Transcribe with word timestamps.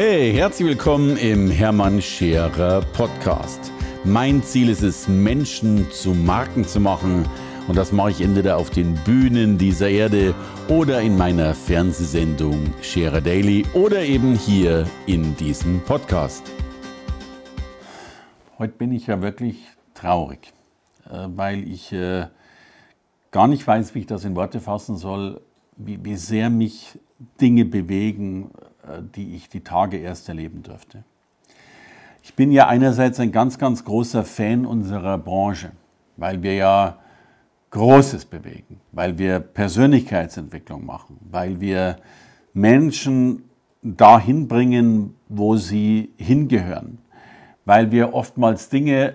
Hey, 0.00 0.32
herzlich 0.32 0.68
willkommen 0.68 1.16
im 1.16 1.50
Hermann 1.50 2.00
Scherer 2.00 2.82
Podcast. 2.92 3.72
Mein 4.04 4.44
Ziel 4.44 4.68
ist 4.68 4.82
es, 4.82 5.08
Menschen 5.08 5.90
zu 5.90 6.10
Marken 6.10 6.64
zu 6.64 6.78
machen. 6.78 7.28
Und 7.66 7.76
das 7.76 7.90
mache 7.90 8.12
ich 8.12 8.20
entweder 8.20 8.58
auf 8.58 8.70
den 8.70 8.94
Bühnen 9.02 9.58
dieser 9.58 9.88
Erde 9.88 10.36
oder 10.68 11.00
in 11.00 11.16
meiner 11.16 11.52
Fernsehsendung 11.52 12.72
Scherer 12.80 13.20
Daily 13.20 13.66
oder 13.74 14.04
eben 14.04 14.36
hier 14.36 14.86
in 15.06 15.34
diesem 15.34 15.80
Podcast. 15.80 16.44
Heute 18.56 18.74
bin 18.74 18.92
ich 18.92 19.08
ja 19.08 19.20
wirklich 19.20 19.56
traurig, 19.94 20.52
äh, 21.10 21.26
weil 21.26 21.66
ich 21.68 21.92
äh, 21.92 22.28
gar 23.32 23.48
nicht 23.48 23.66
weiß, 23.66 23.96
wie 23.96 23.98
ich 23.98 24.06
das 24.06 24.24
in 24.24 24.36
Worte 24.36 24.60
fassen 24.60 24.96
soll, 24.96 25.40
wie, 25.76 26.14
sehr 26.14 26.50
mich 26.50 27.00
Dinge 27.40 27.64
bewegen, 27.64 28.52
die 29.14 29.34
ich 29.34 29.48
die 29.48 29.60
Tage 29.60 29.98
erst 29.98 30.28
erleben 30.28 30.62
durfte. 30.62 31.04
Ich 32.22 32.34
bin 32.34 32.52
ja 32.52 32.66
einerseits 32.66 33.20
ein 33.20 33.32
ganz, 33.32 33.58
ganz 33.58 33.84
großer 33.84 34.24
Fan 34.24 34.66
unserer 34.66 35.18
Branche, 35.18 35.72
weil 36.16 36.42
wir 36.42 36.54
ja 36.54 36.98
Großes 37.70 38.24
bewegen, 38.24 38.80
weil 38.92 39.18
wir 39.18 39.40
Persönlichkeitsentwicklung 39.40 40.86
machen, 40.86 41.18
weil 41.30 41.60
wir 41.60 41.98
Menschen 42.54 43.44
dahin 43.82 44.48
bringen, 44.48 45.14
wo 45.28 45.56
sie 45.56 46.12
hingehören, 46.16 46.98
weil 47.64 47.90
wir 47.90 48.14
oftmals 48.14 48.70
Dinge 48.70 49.14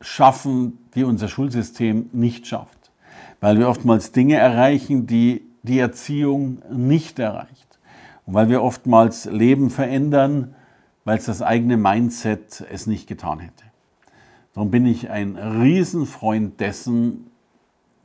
schaffen, 0.00 0.78
die 0.94 1.04
unser 1.04 1.28
Schulsystem 1.28 2.08
nicht 2.12 2.46
schafft, 2.46 2.90
weil 3.40 3.58
wir 3.58 3.68
oftmals 3.68 4.12
Dinge 4.12 4.36
erreichen, 4.36 5.06
die 5.06 5.42
die 5.62 5.78
Erziehung 5.78 6.62
nicht 6.70 7.18
erreicht. 7.18 7.71
Und 8.26 8.34
weil 8.34 8.48
wir 8.48 8.62
oftmals 8.62 9.24
Leben 9.24 9.70
verändern, 9.70 10.54
weil 11.04 11.18
es 11.18 11.26
das 11.26 11.42
eigene 11.42 11.76
Mindset 11.76 12.64
es 12.70 12.86
nicht 12.86 13.08
getan 13.08 13.40
hätte. 13.40 13.64
Darum 14.54 14.70
bin 14.70 14.86
ich 14.86 15.10
ein 15.10 15.36
Riesenfreund 15.36 16.60
dessen, 16.60 17.30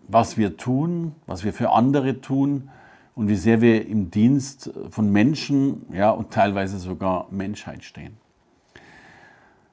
was 0.08 0.38
wir 0.38 0.58
tun, 0.58 1.14
was 1.26 1.44
wir 1.44 1.54
für 1.54 1.72
andere 1.72 2.22
tun 2.22 2.70
und 3.16 3.28
wie 3.28 3.36
sehr 3.36 3.62
wir 3.62 3.88
im 3.88 4.10
Dienst 4.10 4.72
von 4.90 5.12
Menschen 5.12 5.86
ja, 5.92 6.10
und 6.12 6.32
teilweise 6.32 6.80
sogar 6.80 7.28
Menschheit 7.32 7.84
stehen. 7.84 8.18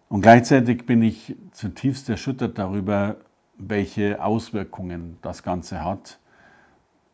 Und 0.08 0.23
gleichzeitig 0.23 0.86
bin 0.86 1.03
ich 1.03 1.36
zutiefst 1.53 2.08
erschüttert 2.08 2.58
darüber, 2.58 3.17
welche 3.56 4.23
Auswirkungen 4.23 5.19
das 5.23 5.42
Ganze 5.42 5.84
hat 5.84 6.19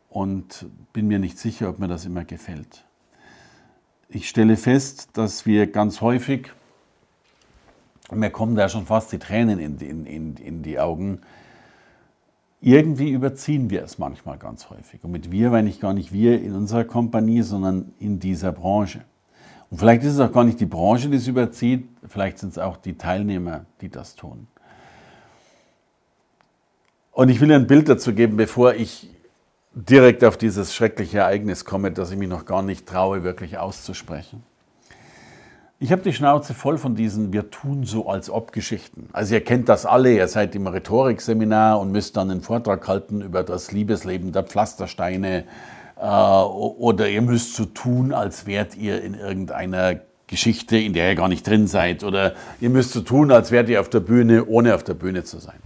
und 0.09 0.67
bin 0.92 1.06
mir 1.06 1.19
nicht 1.19 1.39
sicher, 1.39 1.69
ob 1.69 1.78
mir 1.78 1.89
das 1.89 2.06
immer 2.06 2.25
gefällt. 2.25 2.84
Ich 4.12 4.28
stelle 4.28 4.56
fest, 4.56 5.11
dass 5.12 5.47
wir 5.47 5.69
ganz 5.69 6.00
häufig, 6.00 6.50
mir 8.12 8.30
kommen 8.30 8.56
da 8.56 8.69
schon 8.69 8.84
fast 8.84 9.12
die 9.12 9.20
Tränen 9.20 9.61
in, 9.61 9.78
in, 9.78 10.05
in, 10.05 10.36
in 10.36 10.62
die 10.64 10.80
Augen, 10.80 11.20
irgendwie 12.61 13.11
überziehen 13.11 13.70
wir 13.70 13.84
es 13.84 13.98
manchmal 13.98 14.36
ganz 14.36 14.69
häufig. 14.69 15.05
Und 15.05 15.12
mit 15.12 15.31
wir 15.31 15.50
meine 15.50 15.69
ich 15.69 15.78
gar 15.78 15.94
nicht 15.94 16.12
wir 16.12 16.42
in 16.42 16.56
unserer 16.56 16.83
Kompanie, 16.83 17.42
sondern 17.42 17.92
in 18.00 18.19
dieser 18.19 18.50
Branche. 18.50 19.05
Und 19.70 19.78
vielleicht 19.78 20.03
ist 20.03 20.14
es 20.14 20.20
auch 20.20 20.33
gar 20.33 20.42
nicht 20.42 20.58
die 20.58 20.66
Branche, 20.66 21.08
die 21.08 21.16
es 21.16 21.28
überzieht, 21.28 21.88
vielleicht 22.08 22.41
sind 22.41 22.50
es 22.50 22.58
auch 22.58 22.78
die 22.78 22.98
Teilnehmer, 22.98 23.64
die 23.81 23.91
das 23.91 24.16
tun. 24.16 24.48
Und 27.12 27.28
ich 27.28 27.41
will 27.41 27.53
ein 27.53 27.69
Bild 27.69 27.88
dazu 27.88 28.12
geben, 28.12 28.36
bevor 28.36 28.75
ich 28.75 29.08
direkt 29.72 30.24
auf 30.24 30.36
dieses 30.36 30.74
schreckliche 30.74 31.18
Ereignis 31.18 31.64
komme, 31.64 31.92
das 31.92 32.10
ich 32.10 32.18
mich 32.18 32.28
noch 32.28 32.44
gar 32.44 32.62
nicht 32.62 32.86
traue, 32.86 33.22
wirklich 33.22 33.58
auszusprechen. 33.58 34.42
Ich 35.82 35.92
habe 35.92 36.02
die 36.02 36.12
Schnauze 36.12 36.52
voll 36.52 36.76
von 36.76 36.94
diesen 36.94 37.32
Wir 37.32 37.50
tun 37.50 37.84
so 37.84 38.06
als 38.06 38.28
ob 38.28 38.52
Geschichten. 38.52 39.08
Also 39.12 39.34
ihr 39.34 39.42
kennt 39.42 39.70
das 39.70 39.86
alle, 39.86 40.12
ihr 40.12 40.28
seid 40.28 40.54
im 40.54 40.66
Rhetorikseminar 40.66 41.80
und 41.80 41.91
müsst 41.91 42.19
dann 42.19 42.30
einen 42.30 42.42
Vortrag 42.42 42.86
halten 42.86 43.22
über 43.22 43.42
das 43.44 43.72
Liebesleben 43.72 44.32
der 44.32 44.42
Pflastersteine 44.42 45.44
äh, 45.98 46.03
oder 46.03 47.09
ihr 47.09 47.22
müsst 47.22 47.54
so 47.54 47.64
tun, 47.64 48.12
als 48.12 48.47
wärt 48.47 48.76
ihr 48.76 49.03
in 49.03 49.14
irgendeiner 49.14 50.00
Geschichte, 50.26 50.76
in 50.76 50.92
der 50.92 51.09
ihr 51.09 51.14
gar 51.14 51.28
nicht 51.28 51.47
drin 51.47 51.66
seid 51.66 52.04
oder 52.04 52.34
ihr 52.60 52.69
müsst 52.69 52.92
so 52.92 53.00
tun, 53.00 53.32
als 53.32 53.50
wärt 53.50 53.70
ihr 53.70 53.80
auf 53.80 53.88
der 53.88 54.00
Bühne, 54.00 54.44
ohne 54.44 54.75
auf 54.75 54.84
der 54.84 54.94
Bühne 54.94 55.25
zu 55.25 55.38
sein. 55.38 55.59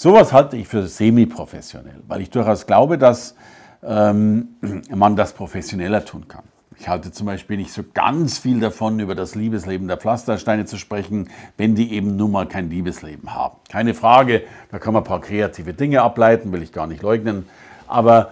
Sowas 0.00 0.32
halte 0.32 0.56
ich 0.56 0.68
für 0.68 0.86
semi-professionell, 0.86 2.04
weil 2.06 2.20
ich 2.20 2.30
durchaus 2.30 2.66
glaube, 2.66 2.98
dass 2.98 3.34
ähm, 3.82 4.50
man 4.94 5.16
das 5.16 5.32
professioneller 5.32 6.04
tun 6.04 6.28
kann. 6.28 6.44
Ich 6.78 6.88
halte 6.88 7.10
zum 7.10 7.26
Beispiel 7.26 7.56
nicht 7.56 7.72
so 7.72 7.82
ganz 7.94 8.38
viel 8.38 8.60
davon, 8.60 9.00
über 9.00 9.16
das 9.16 9.34
Liebesleben 9.34 9.88
der 9.88 9.96
Pflastersteine 9.96 10.66
zu 10.66 10.76
sprechen, 10.76 11.30
wenn 11.56 11.74
die 11.74 11.92
eben 11.92 12.14
nun 12.14 12.30
mal 12.30 12.46
kein 12.46 12.70
Liebesleben 12.70 13.34
haben. 13.34 13.56
Keine 13.68 13.92
Frage, 13.92 14.44
da 14.70 14.78
kann 14.78 14.94
man 14.94 15.02
ein 15.02 15.06
paar 15.08 15.20
kreative 15.20 15.74
Dinge 15.74 16.00
ableiten, 16.02 16.52
will 16.52 16.62
ich 16.62 16.70
gar 16.70 16.86
nicht 16.86 17.02
leugnen. 17.02 17.48
Aber 17.88 18.30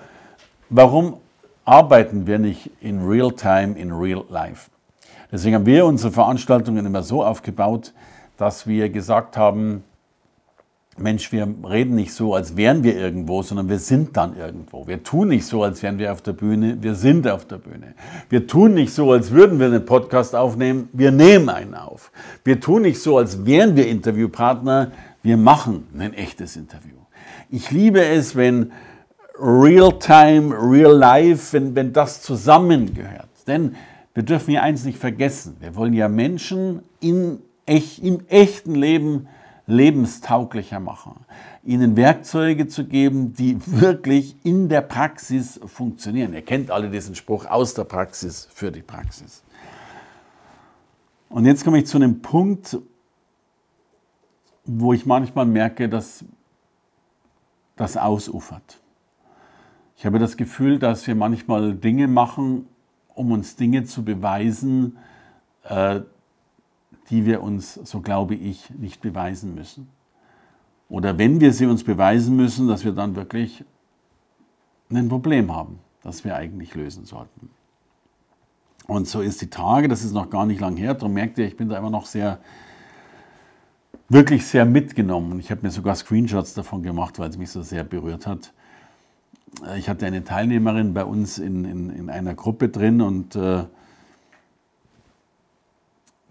warum 0.71 1.16
arbeiten 1.65 2.28
wir 2.28 2.38
nicht 2.38 2.71
in 2.81 3.04
real 3.04 3.33
time, 3.33 3.77
in 3.77 3.91
real 3.91 4.22
life? 4.28 4.71
Deswegen 5.33 5.56
haben 5.56 5.66
wir 5.66 5.84
unsere 5.84 6.12
Veranstaltungen 6.12 6.87
immer 6.87 7.03
so 7.03 7.25
aufgebaut, 7.25 7.93
dass 8.37 8.69
wir 8.69 8.88
gesagt 8.88 9.37
haben, 9.37 9.83
Mensch, 10.98 11.30
wir 11.30 11.46
reden 11.68 11.94
nicht 11.94 12.12
so, 12.12 12.34
als 12.34 12.56
wären 12.56 12.82
wir 12.82 12.96
irgendwo, 12.96 13.42
sondern 13.42 13.68
wir 13.68 13.78
sind 13.78 14.16
dann 14.16 14.36
irgendwo. 14.36 14.86
Wir 14.86 15.02
tun 15.02 15.28
nicht 15.28 15.44
so, 15.44 15.62
als 15.62 15.82
wären 15.82 15.98
wir 15.98 16.12
auf 16.12 16.22
der 16.22 16.32
Bühne, 16.32 16.78
wir 16.80 16.94
sind 16.94 17.28
auf 17.28 17.44
der 17.44 17.58
Bühne. 17.58 17.94
Wir 18.30 18.46
tun 18.46 18.74
nicht 18.74 18.92
so, 18.92 19.12
als 19.12 19.30
würden 19.30 19.58
wir 19.58 19.66
einen 19.66 19.84
Podcast 19.84 20.34
aufnehmen, 20.34 20.88
wir 20.92 21.10
nehmen 21.10 21.50
einen 21.50 21.74
auf. 21.74 22.10
Wir 22.44 22.60
tun 22.60 22.82
nicht 22.82 23.00
so, 23.00 23.18
als 23.18 23.44
wären 23.44 23.76
wir 23.76 23.86
Interviewpartner, 23.86 24.92
wir 25.22 25.36
machen 25.36 25.86
ein 25.98 26.14
echtes 26.14 26.56
Interview. 26.56 26.96
Ich 27.50 27.70
liebe 27.70 28.02
es, 28.02 28.34
wenn 28.34 28.72
Real 29.38 29.98
Time, 29.98 30.54
Real 30.58 30.96
Life, 30.96 31.52
wenn, 31.52 31.74
wenn 31.74 31.92
das 31.92 32.22
zusammengehört. 32.22 33.28
Denn 33.46 33.76
wir 34.14 34.22
dürfen 34.22 34.52
ja 34.52 34.62
eins 34.62 34.84
nicht 34.84 34.98
vergessen. 34.98 35.56
Wir 35.60 35.76
wollen 35.76 35.92
ja 35.92 36.08
Menschen 36.08 36.80
in, 37.00 37.40
im 37.66 38.20
echten 38.28 38.74
Leben 38.74 39.28
lebenstauglicher 39.66 40.81
machen, 40.81 41.25
ihnen 41.65 41.97
Werkzeuge 41.97 42.69
zu 42.69 42.87
geben, 42.87 43.34
die 43.34 43.59
wirklich 43.66 44.37
in 44.44 44.69
der 44.69 44.81
Praxis 44.81 45.60
funktionieren. 45.66 46.32
Ihr 46.32 46.43
kennt 46.43 46.71
alle 46.71 46.91
diesen 46.91 47.15
Spruch 47.15 47.47
aus 47.47 47.75
der 47.75 47.84
Praxis 47.84 48.49
für 48.53 48.71
die 48.71 48.82
Praxis. 48.82 49.43
Und 51.28 51.44
jetzt 51.44 51.65
komme 51.65 51.78
ich 51.78 51.87
zu 51.87 51.97
einem 51.97 52.22
Punkt, 52.22 52.78
wo 54.65 54.93
ich 54.93 55.06
manchmal 55.06 55.47
merke, 55.47 55.88
dass 55.88 56.25
das 57.77 57.97
ausufert. 57.97 58.81
Ich 59.97 60.06
habe 60.06 60.19
das 60.19 60.37
Gefühl, 60.37 60.78
dass 60.78 61.06
wir 61.06 61.15
manchmal 61.15 61.75
Dinge 61.75 62.06
machen, 62.06 62.66
um 63.15 63.33
uns 63.33 63.56
Dinge 63.56 63.84
zu 63.84 64.04
beweisen, 64.04 64.98
äh, 65.65 66.00
die 67.10 67.24
wir 67.24 67.42
uns, 67.42 67.74
so 67.74 68.00
glaube 68.00 68.34
ich, 68.34 68.70
nicht 68.70 69.00
beweisen 69.00 69.54
müssen. 69.54 69.88
Oder 70.88 71.18
wenn 71.18 71.40
wir 71.40 71.52
sie 71.52 71.66
uns 71.66 71.84
beweisen 71.84 72.36
müssen, 72.36 72.68
dass 72.68 72.84
wir 72.84 72.92
dann 72.92 73.16
wirklich 73.16 73.64
ein 74.90 75.08
Problem 75.08 75.54
haben, 75.54 75.80
das 76.02 76.24
wir 76.24 76.36
eigentlich 76.36 76.74
lösen 76.74 77.04
sollten. 77.04 77.50
Und 78.86 79.08
so 79.08 79.20
ist 79.20 79.40
die 79.42 79.50
Tage, 79.50 79.88
das 79.88 80.04
ist 80.04 80.12
noch 80.12 80.30
gar 80.30 80.46
nicht 80.46 80.60
lang 80.60 80.76
her, 80.76 80.94
darum 80.94 81.12
merkt 81.12 81.38
ihr, 81.38 81.46
ich 81.46 81.56
bin 81.56 81.68
da 81.68 81.76
immer 81.76 81.90
noch 81.90 82.06
sehr, 82.06 82.38
wirklich 84.08 84.46
sehr 84.46 84.64
mitgenommen. 84.64 85.40
Ich 85.40 85.50
habe 85.50 85.62
mir 85.62 85.70
sogar 85.70 85.96
Screenshots 85.96 86.54
davon 86.54 86.84
gemacht, 86.84 87.18
weil 87.18 87.28
es 87.28 87.36
mich 87.36 87.50
so 87.50 87.62
sehr 87.62 87.82
berührt 87.82 88.28
hat. 88.28 88.52
Ich 89.76 89.88
hatte 89.88 90.06
eine 90.06 90.22
Teilnehmerin 90.22 90.94
bei 90.94 91.04
uns 91.04 91.38
in, 91.38 91.64
in, 91.64 91.90
in 91.90 92.10
einer 92.10 92.34
Gruppe 92.34 92.68
drin 92.68 93.00
und 93.00 93.34
äh, 93.34 93.64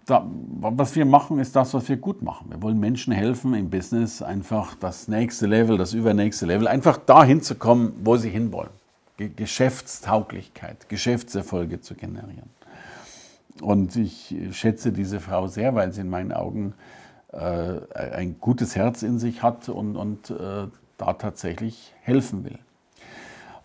da, 0.06 0.24
was 0.60 0.94
wir 0.94 1.04
machen, 1.04 1.40
ist 1.40 1.56
das, 1.56 1.74
was 1.74 1.88
wir 1.88 1.96
gut 1.96 2.22
machen. 2.22 2.50
Wir 2.50 2.62
wollen 2.62 2.78
Menschen 2.78 3.12
helfen 3.12 3.54
im 3.54 3.70
Business, 3.70 4.22
einfach 4.22 4.76
das 4.76 5.08
nächste 5.08 5.46
Level, 5.46 5.76
das 5.76 5.92
übernächste 5.92 6.46
Level, 6.46 6.68
einfach 6.68 6.96
dahin 6.96 7.42
zu 7.42 7.56
kommen, 7.56 7.92
wo 8.02 8.16
sie 8.16 8.30
hinwollen. 8.30 8.70
Geschäftstauglichkeit, 9.16 10.88
Geschäftserfolge 10.88 11.80
zu 11.80 11.94
generieren. 11.94 12.50
Und 13.62 13.96
ich 13.96 14.34
schätze 14.52 14.92
diese 14.92 15.20
Frau 15.20 15.48
sehr, 15.48 15.74
weil 15.74 15.92
sie 15.92 16.02
in 16.02 16.10
meinen 16.10 16.32
Augen 16.32 16.74
äh, 17.32 17.80
ein 17.94 18.36
gutes 18.38 18.76
Herz 18.76 19.02
in 19.02 19.18
sich 19.18 19.42
hat 19.42 19.68
und, 19.68 19.96
und 19.96 20.30
äh, 20.30 20.68
da 20.98 21.12
tatsächlich 21.14 21.94
helfen 22.02 22.44
will. 22.44 22.58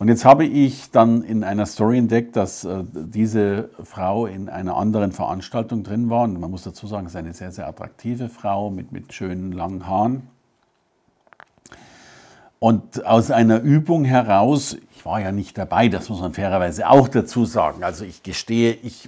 Und 0.01 0.07
jetzt 0.07 0.25
habe 0.25 0.45
ich 0.45 0.89
dann 0.89 1.21
in 1.21 1.44
einer 1.44 1.68
Story 1.68 2.00
entdeckt, 2.00 2.36
dass 2.36 2.63
äh, 2.63 2.83
diese 2.92 3.69
Frau 3.83 4.25
in 4.25 4.50
einer 4.50 4.75
anderen 4.75 5.12
Veranstaltung 5.12 5.83
drin 5.83 6.09
war. 6.09 6.24
Und 6.24 6.39
man 6.39 6.50
muss 6.50 6.63
dazu 6.63 6.88
sagen, 6.88 7.06
es 7.06 7.12
ist 7.12 7.18
eine 7.18 7.36
sehr, 7.36 7.51
sehr 7.51 7.68
attraktive 7.68 8.27
Frau 8.27 8.71
mit, 8.71 8.92
mit 8.92 9.13
schönen 9.13 9.51
langen 9.51 9.86
Haaren. 9.86 10.27
Und 12.57 13.06
aus 13.06 13.30
einer 13.30 13.62
Übung 13.62 14.03
heraus, 14.03 14.75
ich 14.95 15.06
war 15.06 15.21
ja 15.21 15.31
nicht 15.31 15.56
dabei, 15.56 15.88
das 15.88 16.09
muss 16.09 16.19
man 16.19 16.33
fairerweise 16.33 16.89
auch 16.89 17.07
dazu 17.07 17.45
sagen. 17.45 17.83
Also 17.83 18.03
ich 18.03 18.24
gestehe, 18.24 18.74
ich 18.81 19.07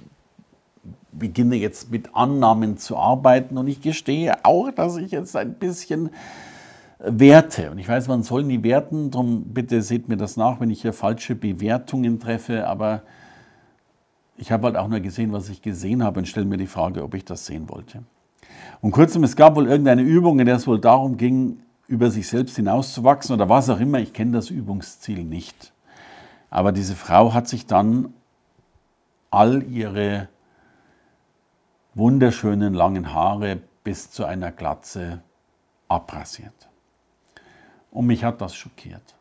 beginne 1.10 1.56
jetzt 1.56 1.90
mit 1.90 2.14
Annahmen 2.14 2.78
zu 2.78 2.96
arbeiten 2.96 3.58
und 3.58 3.66
ich 3.66 3.80
gestehe 3.80 4.44
auch, 4.44 4.70
dass 4.70 4.96
ich 4.96 5.10
jetzt 5.10 5.34
ein 5.34 5.54
bisschen 5.54 6.10
werte. 7.06 7.70
Und 7.70 7.78
ich 7.78 7.88
weiß, 7.88 8.08
man 8.08 8.22
soll 8.22 8.44
nie 8.44 8.62
werten, 8.62 9.10
darum 9.10 9.44
bitte 9.52 9.82
seht 9.82 10.08
mir 10.08 10.16
das 10.16 10.36
nach, 10.36 10.60
wenn 10.60 10.70
ich 10.70 10.82
hier 10.82 10.92
falsche 10.92 11.34
Bewertungen 11.34 12.20
treffe, 12.20 12.66
aber 12.66 13.02
ich 14.36 14.50
habe 14.50 14.66
halt 14.66 14.76
auch 14.76 14.88
nur 14.88 15.00
gesehen, 15.00 15.32
was 15.32 15.48
ich 15.48 15.62
gesehen 15.62 16.02
habe 16.02 16.20
und 16.20 16.26
stelle 16.26 16.46
mir 16.46 16.56
die 16.56 16.66
Frage, 16.66 17.02
ob 17.02 17.14
ich 17.14 17.24
das 17.24 17.46
sehen 17.46 17.68
wollte. 17.68 18.02
Und 18.80 18.90
kurzum, 18.90 19.24
es 19.24 19.36
gab 19.36 19.56
wohl 19.56 19.68
irgendeine 19.68 20.02
Übung, 20.02 20.38
in 20.40 20.46
der 20.46 20.56
es 20.56 20.66
wohl 20.66 20.80
darum 20.80 21.16
ging, 21.16 21.58
über 21.86 22.10
sich 22.10 22.28
selbst 22.28 22.56
hinauszuwachsen 22.56 23.34
oder 23.34 23.48
was 23.48 23.68
auch 23.70 23.80
immer. 23.80 23.98
Ich 23.98 24.12
kenne 24.12 24.32
das 24.32 24.50
Übungsziel 24.50 25.24
nicht. 25.24 25.72
Aber 26.50 26.72
diese 26.72 26.94
Frau 26.94 27.34
hat 27.34 27.48
sich 27.48 27.66
dann 27.66 28.14
all 29.30 29.62
ihre 29.64 30.28
wunderschönen 31.94 32.74
langen 32.74 33.12
Haare 33.12 33.60
bis 33.84 34.10
zu 34.10 34.24
einer 34.24 34.50
Glatze 34.50 35.22
abrasiert. 35.88 36.68
Und 37.94 38.06
mich 38.06 38.24
hat 38.24 38.42
das 38.42 38.54
schockiert. 38.54 39.14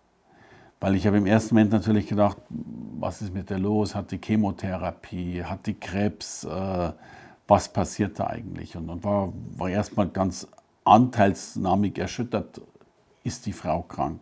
Weil 0.81 0.96
ich 0.96 1.08
habe 1.08 1.18
im 1.18 1.28
ersten 1.28 1.56
Moment 1.56 1.72
natürlich 1.72 2.08
gedacht, 2.08 2.38
was 2.50 3.22
ist 3.22 3.34
mit 3.34 3.50
der 3.50 3.60
los? 3.60 3.96
Hat 3.96 4.12
die 4.12 4.20
Chemotherapie, 4.22 5.44
hat 5.44 5.66
die 5.68 5.75
Krebs, 5.75 6.44
äh, 6.44 6.92
was 7.48 7.70
passiert 7.70 8.20
da 8.20 8.28
eigentlich? 8.28 8.75
Und, 8.75 8.90
und 8.90 9.04
war, 9.06 9.31
war 9.56 9.70
erstmal 9.70 10.10
ganz 10.10 10.48
anteilsnahmig 10.84 11.98
erschüttert, 11.98 12.60
ist 13.24 13.46
die 13.46 13.54
Frau 13.54 13.84
krank. 13.84 14.20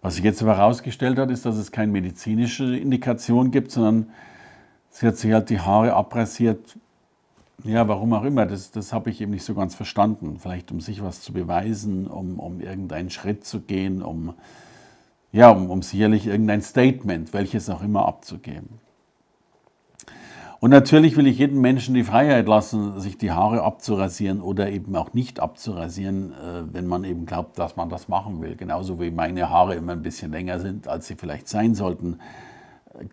Was 0.00 0.14
sich 0.14 0.24
jetzt 0.24 0.40
aber 0.40 0.56
herausgestellt 0.56 1.18
hat, 1.18 1.30
ist, 1.30 1.44
dass 1.44 1.56
es 1.56 1.72
keine 1.72 1.90
medizinische 1.90 2.76
Indikation 2.76 3.50
gibt, 3.50 3.72
sondern 3.72 4.10
sie 4.90 5.08
hat 5.08 5.16
sich 5.16 5.32
halt 5.32 5.50
die 5.50 5.60
Haare 5.60 5.92
abrasiert. 5.92 6.78
Ja, 7.64 7.88
warum 7.88 8.12
auch 8.12 8.22
immer, 8.22 8.46
das, 8.46 8.70
das 8.70 8.92
habe 8.92 9.10
ich 9.10 9.20
eben 9.20 9.32
nicht 9.32 9.44
so 9.44 9.54
ganz 9.54 9.74
verstanden. 9.74 10.38
Vielleicht 10.38 10.70
um 10.70 10.80
sich 10.80 11.02
was 11.02 11.22
zu 11.22 11.32
beweisen, 11.32 12.06
um, 12.06 12.38
um 12.38 12.60
irgendeinen 12.60 13.10
Schritt 13.10 13.44
zu 13.44 13.60
gehen, 13.60 14.00
um, 14.00 14.34
ja, 15.32 15.50
um, 15.50 15.68
um 15.68 15.82
sicherlich 15.82 16.26
irgendein 16.28 16.62
Statement, 16.62 17.32
welches 17.32 17.68
auch 17.68 17.82
immer, 17.82 18.06
abzugeben. 18.06 18.78
Und 20.60 20.70
natürlich 20.70 21.16
will 21.16 21.26
ich 21.26 21.38
jedem 21.38 21.60
Menschen 21.60 21.94
die 21.94 22.02
Freiheit 22.02 22.48
lassen, 22.48 23.00
sich 23.00 23.16
die 23.16 23.30
Haare 23.30 23.62
abzurasieren 23.62 24.40
oder 24.40 24.70
eben 24.70 24.94
auch 24.96 25.12
nicht 25.12 25.38
abzurasieren, 25.38 26.32
äh, 26.32 26.72
wenn 26.72 26.86
man 26.86 27.04
eben 27.04 27.26
glaubt, 27.26 27.58
dass 27.58 27.76
man 27.76 27.88
das 27.88 28.08
machen 28.08 28.40
will. 28.40 28.56
Genauso 28.56 29.00
wie 29.00 29.10
meine 29.10 29.50
Haare 29.50 29.74
immer 29.74 29.92
ein 29.92 30.02
bisschen 30.02 30.30
länger 30.32 30.60
sind, 30.60 30.88
als 30.88 31.08
sie 31.08 31.14
vielleicht 31.16 31.48
sein 31.48 31.74
sollten, 31.74 32.18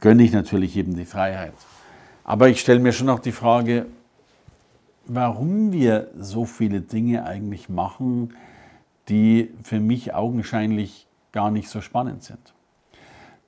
gönne 0.02 0.24
ich 0.24 0.32
natürlich 0.32 0.74
jedem 0.74 0.96
die 0.96 1.06
Freiheit. 1.06 1.54
Aber 2.24 2.50
ich 2.50 2.60
stelle 2.60 2.80
mir 2.80 2.94
schon 2.94 3.10
auch 3.10 3.20
die 3.20 3.32
Frage, 3.32 3.86
warum 5.08 5.72
wir 5.72 6.10
so 6.18 6.46
viele 6.46 6.82
Dinge 6.82 7.26
eigentlich 7.26 7.70
machen, 7.70 8.34
die 9.10 9.52
für 9.62 9.80
mich 9.80 10.14
augenscheinlich 10.14 11.08
gar 11.32 11.52
nicht 11.52 11.70
so 11.70 11.82
spannend 11.82 12.24
sind. 12.24 12.54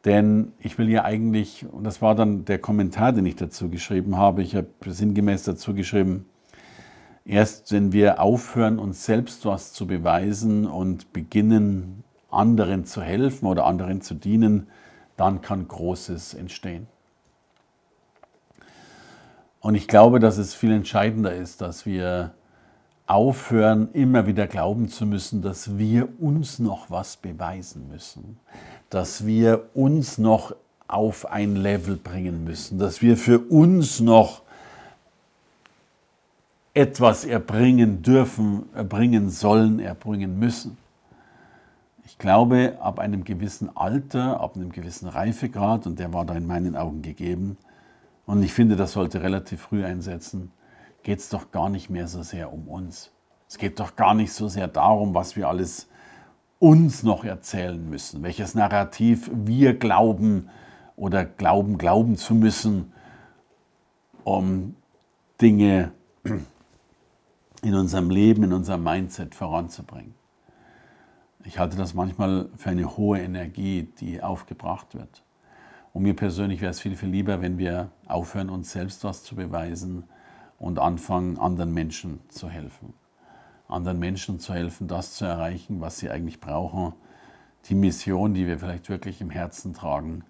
Denn 0.05 0.53
ich 0.59 0.77
will 0.77 0.89
ja 0.89 1.03
eigentlich, 1.03 1.65
und 1.69 1.83
das 1.83 2.01
war 2.01 2.15
dann 2.15 2.45
der 2.45 2.59
Kommentar, 2.59 3.11
den 3.11 3.25
ich 3.25 3.35
dazu 3.35 3.69
geschrieben 3.69 4.17
habe, 4.17 4.41
ich 4.41 4.55
habe 4.55 4.67
sinngemäß 4.85 5.43
dazu 5.43 5.73
geschrieben, 5.73 6.25
erst 7.25 7.71
wenn 7.71 7.91
wir 7.91 8.21
aufhören, 8.21 8.79
uns 8.79 9.05
selbst 9.05 9.45
was 9.45 9.73
zu 9.73 9.87
beweisen 9.87 10.65
und 10.65 11.11
beginnen, 11.11 12.03
anderen 12.29 12.85
zu 12.85 13.01
helfen 13.01 13.47
oder 13.47 13.65
anderen 13.65 14.01
zu 14.01 14.13
dienen, 14.13 14.67
dann 15.17 15.41
kann 15.41 15.67
Großes 15.67 16.35
entstehen. 16.35 16.87
Und 19.67 19.75
ich 19.75 19.89
glaube, 19.89 20.21
dass 20.21 20.37
es 20.37 20.53
viel 20.53 20.71
entscheidender 20.71 21.35
ist, 21.35 21.59
dass 21.59 21.85
wir 21.85 22.31
aufhören, 23.05 23.89
immer 23.91 24.25
wieder 24.25 24.47
glauben 24.47 24.87
zu 24.87 25.05
müssen, 25.05 25.41
dass 25.41 25.77
wir 25.77 26.07
uns 26.21 26.57
noch 26.57 26.89
was 26.89 27.17
beweisen 27.17 27.89
müssen 27.91 28.37
dass 28.89 29.25
wir 29.25 29.65
uns 29.73 30.17
noch 30.17 30.55
auf 30.87 31.29
ein 31.29 31.57
Level 31.57 31.97
bringen 31.97 32.45
müssen, 32.45 32.79
dass 32.79 33.01
wir 33.01 33.17
für 33.17 33.39
uns 33.39 33.99
noch 33.99 34.41
etwas 36.73 37.25
erbringen 37.25 38.01
dürfen, 38.01 38.69
erbringen 38.73 39.29
sollen, 39.29 39.81
erbringen 39.81 40.39
müssen. 40.39 40.77
Ich 42.05 42.17
glaube, 42.17 42.77
ab 42.79 42.99
einem 42.99 43.25
gewissen 43.25 43.75
Alter, 43.75 44.39
ab 44.39 44.55
einem 44.55 44.71
gewissen 44.71 45.09
Reifegrad, 45.09 45.85
und 45.85 45.99
der 45.99 46.13
war 46.13 46.23
da 46.23 46.35
in 46.35 46.47
meinen 46.47 46.77
Augen 46.77 47.01
gegeben, 47.01 47.57
und 48.27 48.43
ich 48.43 48.53
finde, 48.53 48.75
das 48.75 48.91
sollte 48.91 49.23
relativ 49.23 49.61
früh 49.61 49.83
einsetzen, 49.83 50.51
geht 51.01 51.19
es 51.19 51.29
doch 51.29 51.49
gar 51.51 51.69
nicht 51.69 51.89
mehr 51.89 52.07
so 52.07 52.21
sehr 52.21 52.53
um 52.53 52.67
uns. 52.67 53.11
Es 53.47 53.57
geht 53.57 53.79
doch 53.79 53.95
gar 53.95 54.13
nicht 54.13 54.33
so 54.33 54.49
sehr 54.49 54.67
darum, 54.67 55.15
was 55.15 55.35
wir 55.37 55.47
alles 55.47 55.87
uns 56.59 57.03
noch 57.03 57.23
erzählen 57.23 57.89
müssen, 57.89 58.21
welches 58.23 58.53
Narrativ 58.53 59.31
wir 59.33 59.73
glauben 59.79 60.49
oder 60.97 61.23
glauben, 61.23 61.77
glauben 61.77 62.17
zu 62.17 62.35
müssen, 62.35 62.91
um 64.25 64.75
Dinge 65.39 65.91
in 67.61 67.75
unserem 67.75 68.09
Leben, 68.09 68.43
in 68.43 68.51
unserem 68.51 68.83
Mindset 68.83 69.35
voranzubringen. 69.35 70.15
Ich 71.45 71.59
halte 71.59 71.77
das 71.77 71.93
manchmal 71.93 72.49
für 72.57 72.71
eine 72.71 72.97
hohe 72.97 73.21
Energie, 73.21 73.87
die 74.01 74.21
aufgebracht 74.21 74.95
wird. 74.95 75.23
Und 75.97 76.03
mir 76.03 76.15
persönlich 76.15 76.61
wäre 76.61 76.69
es 76.69 76.79
viel, 76.79 76.95
viel 76.95 77.09
lieber, 77.09 77.41
wenn 77.41 77.57
wir 77.57 77.89
aufhören, 78.05 78.51
uns 78.51 78.71
selbst 78.71 79.03
was 79.03 79.23
zu 79.23 79.33
beweisen 79.33 80.03
und 80.59 80.77
anfangen, 80.77 81.39
anderen 81.39 81.73
Menschen 81.73 82.19
zu 82.29 82.51
helfen. 82.51 82.93
Anderen 83.67 83.97
Menschen 83.97 84.39
zu 84.39 84.53
helfen, 84.53 84.87
das 84.87 85.15
zu 85.15 85.25
erreichen, 85.25 85.81
was 85.81 85.97
sie 85.97 86.11
eigentlich 86.11 86.39
brauchen, 86.39 86.93
die 87.65 87.73
Mission, 87.73 88.35
die 88.35 88.45
wir 88.45 88.59
vielleicht 88.59 88.89
wirklich 88.89 89.21
im 89.21 89.31
Herzen 89.31 89.73
tragen, 89.73 90.23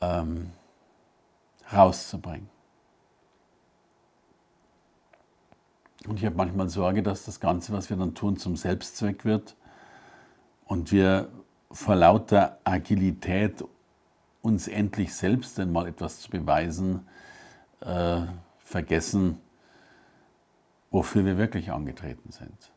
ähm, 0.00 0.50
rauszubringen. 1.72 2.48
Und 6.08 6.18
ich 6.18 6.26
habe 6.26 6.34
manchmal 6.34 6.68
Sorge, 6.68 7.04
dass 7.04 7.24
das 7.24 7.38
Ganze, 7.38 7.72
was 7.72 7.88
wir 7.88 7.96
dann 7.96 8.16
tun, 8.16 8.36
zum 8.36 8.56
Selbstzweck 8.56 9.24
wird. 9.24 9.54
Und 10.64 10.90
wir 10.90 11.28
vor 11.70 11.94
lauter 11.94 12.58
Agilität, 12.64 13.62
uns 14.42 14.68
endlich 14.68 15.14
selbst 15.14 15.58
einmal 15.58 15.86
etwas 15.86 16.20
zu 16.20 16.30
beweisen, 16.30 17.06
äh, 17.80 18.22
vergessen, 18.58 19.38
wofür 20.90 21.24
wir 21.24 21.38
wirklich 21.38 21.70
angetreten 21.72 22.30
sind. 22.32 22.72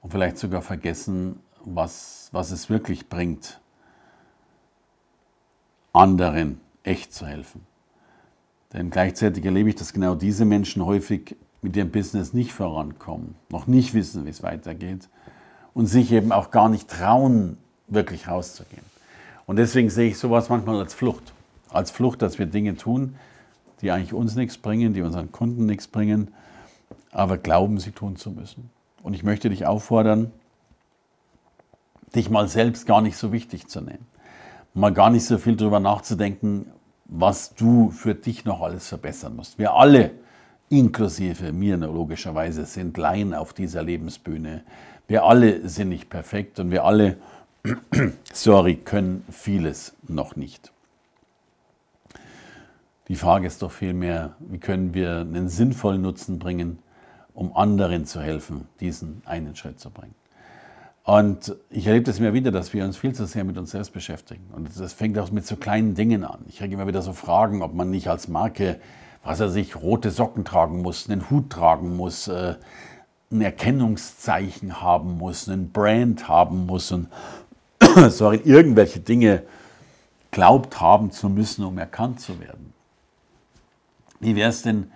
Und 0.00 0.10
vielleicht 0.10 0.38
sogar 0.38 0.62
vergessen, 0.62 1.40
was, 1.64 2.28
was 2.32 2.50
es 2.50 2.68
wirklich 2.68 3.08
bringt, 3.08 3.60
anderen 5.92 6.60
echt 6.82 7.12
zu 7.14 7.26
helfen. 7.26 7.66
Denn 8.72 8.90
gleichzeitig 8.90 9.44
erlebe 9.44 9.68
ich, 9.68 9.76
dass 9.76 9.92
genau 9.92 10.14
diese 10.14 10.44
Menschen 10.44 10.84
häufig 10.84 11.36
mit 11.60 11.76
ihrem 11.76 11.90
Business 11.90 12.32
nicht 12.32 12.52
vorankommen, 12.52 13.36
noch 13.50 13.66
nicht 13.66 13.94
wissen, 13.94 14.24
wie 14.24 14.30
es 14.30 14.42
weitergeht 14.42 15.08
und 15.74 15.86
sich 15.86 16.10
eben 16.10 16.32
auch 16.32 16.50
gar 16.50 16.68
nicht 16.68 16.88
trauen, 16.88 17.58
wirklich 17.86 18.26
rauszugehen. 18.26 18.91
Und 19.52 19.56
deswegen 19.56 19.90
sehe 19.90 20.08
ich 20.08 20.18
sowas 20.18 20.48
manchmal 20.48 20.80
als 20.80 20.94
Flucht. 20.94 21.34
Als 21.68 21.90
Flucht, 21.90 22.22
dass 22.22 22.38
wir 22.38 22.46
Dinge 22.46 22.74
tun, 22.76 23.16
die 23.82 23.90
eigentlich 23.90 24.14
uns 24.14 24.34
nichts 24.34 24.56
bringen, 24.56 24.94
die 24.94 25.02
unseren 25.02 25.30
Kunden 25.30 25.66
nichts 25.66 25.86
bringen 25.86 26.28
aber 27.12 27.36
glauben, 27.38 27.78
sie 27.78 27.92
tun 27.92 28.16
zu 28.16 28.30
müssen. 28.30 28.70
Und 29.02 29.14
ich 29.14 29.22
möchte 29.22 29.50
dich 29.50 29.66
auffordern, 29.66 30.32
dich 32.14 32.30
mal 32.30 32.48
selbst 32.48 32.86
gar 32.86 33.00
nicht 33.00 33.16
so 33.16 33.32
wichtig 33.32 33.68
zu 33.68 33.80
nehmen. 33.80 34.06
Mal 34.74 34.92
gar 34.92 35.10
nicht 35.10 35.26
so 35.26 35.38
viel 35.38 35.56
darüber 35.56 35.80
nachzudenken, 35.80 36.66
was 37.04 37.54
du 37.54 37.90
für 37.90 38.14
dich 38.14 38.44
noch 38.44 38.62
alles 38.62 38.88
verbessern 38.88 39.36
musst. 39.36 39.58
Wir 39.58 39.74
alle, 39.74 40.12
inklusive 40.70 41.52
mir 41.52 41.76
logischerweise, 41.76 42.64
sind 42.64 42.96
Laien 42.96 43.34
auf 43.34 43.52
dieser 43.52 43.82
Lebensbühne. 43.82 44.62
Wir 45.08 45.24
alle 45.24 45.68
sind 45.68 45.90
nicht 45.90 46.08
perfekt 46.08 46.58
und 46.58 46.70
wir 46.70 46.84
alle, 46.84 47.18
sorry, 48.32 48.76
können 48.76 49.24
vieles 49.30 49.94
noch 50.06 50.36
nicht. 50.36 50.72
Die 53.08 53.16
Frage 53.16 53.46
ist 53.46 53.62
doch 53.62 53.72
vielmehr, 53.72 54.36
wie 54.38 54.58
können 54.58 54.94
wir 54.94 55.18
einen 55.18 55.48
sinnvollen 55.48 56.02
Nutzen 56.02 56.38
bringen 56.38 56.78
um 57.34 57.56
anderen 57.56 58.06
zu 58.06 58.20
helfen, 58.20 58.68
diesen 58.80 59.22
einen 59.24 59.56
Schritt 59.56 59.80
zu 59.80 59.90
bringen. 59.90 60.14
Und 61.04 61.56
ich 61.70 61.86
erlebe 61.86 62.04
das 62.04 62.20
immer 62.20 62.32
wieder, 62.32 62.52
dass 62.52 62.72
wir 62.72 62.84
uns 62.84 62.96
viel 62.96 63.12
zu 63.12 63.26
sehr 63.26 63.42
mit 63.42 63.58
uns 63.58 63.72
selbst 63.72 63.92
beschäftigen. 63.92 64.44
Und 64.52 64.68
das 64.78 64.92
fängt 64.92 65.18
auch 65.18 65.32
mit 65.32 65.46
so 65.46 65.56
kleinen 65.56 65.94
Dingen 65.94 66.24
an. 66.24 66.40
Ich 66.48 66.58
kriege 66.58 66.74
immer 66.74 66.86
wieder 66.86 67.02
so 67.02 67.12
Fragen, 67.12 67.62
ob 67.62 67.74
man 67.74 67.90
nicht 67.90 68.08
als 68.08 68.28
Marke, 68.28 68.78
was 69.24 69.40
er 69.40 69.48
sich, 69.48 69.76
rote 69.76 70.10
Socken 70.10 70.44
tragen 70.44 70.82
muss, 70.82 71.10
einen 71.10 71.28
Hut 71.28 71.50
tragen 71.50 71.96
muss, 71.96 72.28
äh, 72.28 72.54
ein 73.32 73.40
Erkennungszeichen 73.40 74.80
haben 74.80 75.16
muss, 75.18 75.48
einen 75.48 75.72
Brand 75.72 76.28
haben 76.28 76.66
muss 76.66 76.92
und 76.92 77.08
sorry, 78.10 78.40
irgendwelche 78.44 79.00
Dinge 79.00 79.42
glaubt 80.30 80.80
haben 80.80 81.10
zu 81.10 81.28
müssen, 81.28 81.64
um 81.64 81.78
erkannt 81.78 82.20
zu 82.20 82.40
werden. 82.40 82.72
Wie 84.20 84.36
wäre 84.36 84.50
es 84.50 84.62
denn, 84.62 84.90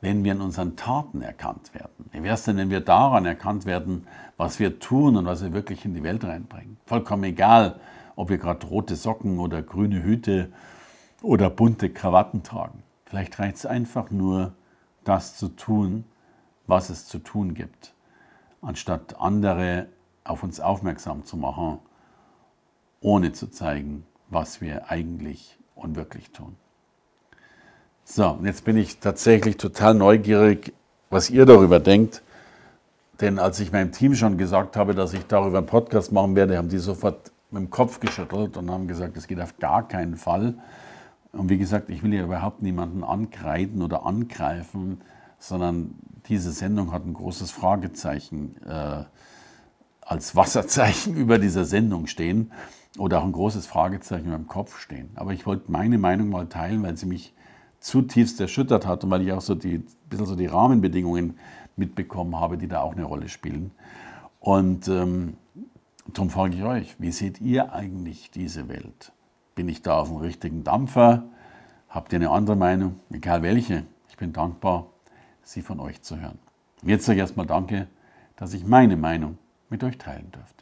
wenn 0.00 0.24
wir 0.24 0.32
in 0.32 0.40
unseren 0.40 0.76
Taten 0.76 1.22
erkannt 1.22 1.72
werden? 1.74 2.10
Wie 2.10 2.22
wäre 2.22 2.34
es 2.34 2.44
denn, 2.44 2.56
wenn 2.56 2.70
wir 2.70 2.80
daran 2.80 3.24
erkannt 3.24 3.64
werden, 3.64 4.06
was 4.36 4.58
wir 4.58 4.80
tun 4.80 5.16
und 5.16 5.24
was 5.24 5.42
wir 5.42 5.52
wirklich 5.52 5.84
in 5.84 5.94
die 5.94 6.02
Welt 6.02 6.24
reinbringen? 6.24 6.76
Vollkommen 6.86 7.24
egal, 7.24 7.80
ob 8.16 8.28
wir 8.28 8.38
gerade 8.38 8.66
rote 8.66 8.96
Socken 8.96 9.38
oder 9.38 9.62
grüne 9.62 10.02
Hüte 10.02 10.52
oder 11.22 11.48
bunte 11.48 11.90
Krawatten 11.90 12.42
tragen. 12.42 12.82
Vielleicht 13.06 13.38
reicht 13.38 13.56
es 13.56 13.66
einfach 13.66 14.10
nur, 14.10 14.52
das 15.04 15.36
zu 15.36 15.48
tun, 15.48 16.04
was 16.66 16.90
es 16.90 17.06
zu 17.06 17.18
tun 17.18 17.54
gibt, 17.54 17.92
anstatt 18.60 19.20
andere 19.20 19.86
auf 20.24 20.42
uns 20.42 20.60
aufmerksam 20.60 21.24
zu 21.24 21.36
machen, 21.36 21.78
ohne 23.02 23.32
zu 23.32 23.48
zeigen, 23.48 24.04
was 24.30 24.60
wir 24.60 24.90
eigentlich 24.90 25.58
und 25.74 25.96
wirklich 25.96 26.30
tun. 26.30 26.56
So, 28.04 28.38
jetzt 28.42 28.64
bin 28.64 28.76
ich 28.76 28.98
tatsächlich 28.98 29.56
total 29.56 29.94
neugierig, 29.94 30.72
was 31.10 31.30
ihr 31.30 31.46
darüber 31.46 31.80
denkt. 31.80 32.22
Denn 33.20 33.38
als 33.38 33.60
ich 33.60 33.72
meinem 33.72 33.92
Team 33.92 34.14
schon 34.14 34.38
gesagt 34.38 34.76
habe, 34.76 34.94
dass 34.94 35.12
ich 35.12 35.26
darüber 35.26 35.58
einen 35.58 35.66
Podcast 35.66 36.10
machen 36.12 36.34
werde, 36.34 36.56
haben 36.58 36.68
die 36.68 36.78
sofort 36.78 37.30
mit 37.50 37.62
dem 37.62 37.70
Kopf 37.70 38.00
geschüttelt 38.00 38.56
und 38.56 38.70
haben 38.70 38.88
gesagt, 38.88 39.16
das 39.16 39.28
geht 39.28 39.40
auf 39.40 39.58
gar 39.58 39.86
keinen 39.86 40.16
Fall. 40.16 40.54
Und 41.32 41.48
wie 41.48 41.58
gesagt, 41.58 41.90
ich 41.90 42.02
will 42.02 42.12
ja 42.14 42.24
überhaupt 42.24 42.62
niemanden 42.62 43.04
ankreiden 43.04 43.82
oder 43.82 44.04
angreifen, 44.04 45.00
sondern 45.38 45.94
diese 46.28 46.52
Sendung 46.52 46.92
hat 46.92 47.04
ein 47.06 47.14
großes 47.14 47.50
Fragezeichen 47.50 48.56
äh, 48.66 49.04
als 50.00 50.34
Wasserzeichen 50.34 51.16
über 51.16 51.38
dieser 51.38 51.64
Sendung 51.64 52.06
stehen 52.06 52.50
oder 52.98 53.20
auch 53.20 53.24
ein 53.24 53.32
großes 53.32 53.66
Fragezeichen 53.66 54.26
über 54.26 54.36
dem 54.36 54.46
Kopf 54.46 54.78
stehen. 54.78 55.10
Aber 55.14 55.32
ich 55.32 55.46
wollte 55.46 55.70
meine 55.70 55.98
Meinung 55.98 56.28
mal 56.28 56.46
teilen, 56.46 56.82
weil 56.82 56.96
sie 56.96 57.06
mich 57.06 57.34
zutiefst 57.80 58.40
erschüttert 58.40 58.86
hat 58.86 59.04
und 59.04 59.10
weil 59.10 59.22
ich 59.22 59.32
auch 59.32 59.40
so 59.40 59.54
die, 59.54 59.84
bisschen 60.08 60.26
so 60.26 60.36
die 60.36 60.46
Rahmenbedingungen 60.46 61.38
mitbekommen 61.76 62.38
habe, 62.38 62.58
die 62.58 62.68
da 62.68 62.80
auch 62.80 62.92
eine 62.92 63.04
Rolle 63.04 63.28
spielen. 63.28 63.72
Und 64.40 64.88
ähm, 64.88 65.36
darum 66.12 66.30
frage 66.30 66.56
ich 66.56 66.62
euch, 66.62 66.96
wie 67.00 67.12
seht 67.12 67.40
ihr 67.40 67.72
eigentlich 67.72 68.30
diese 68.30 68.68
Welt? 68.68 69.12
Bin 69.54 69.68
ich 69.68 69.82
da 69.82 69.98
auf 69.98 70.08
dem 70.08 70.18
richtigen 70.18 70.64
Dampfer? 70.64 71.24
Habt 71.88 72.12
ihr 72.12 72.18
eine 72.18 72.30
andere 72.30 72.56
Meinung? 72.56 73.00
Egal 73.10 73.42
welche. 73.42 73.84
Ich 74.08 74.16
bin 74.16 74.32
dankbar, 74.32 74.86
sie 75.42 75.62
von 75.62 75.80
euch 75.80 76.02
zu 76.02 76.20
hören. 76.20 76.38
Jetzt 76.82 77.06
sage 77.06 77.16
ich 77.16 77.20
erstmal 77.20 77.46
danke, 77.46 77.88
dass 78.36 78.54
ich 78.54 78.66
meine 78.66 78.96
Meinung 78.96 79.38
mit 79.70 79.82
euch 79.84 79.98
teilen 79.98 80.28
durfte. 80.32 80.61